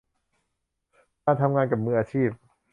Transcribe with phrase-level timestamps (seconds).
[1.23, 2.29] การทำงานกับมืออาชีพ